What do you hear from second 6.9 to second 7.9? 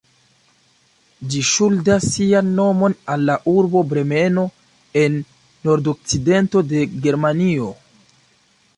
Germanio.